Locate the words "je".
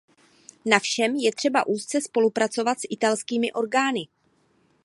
1.15-1.31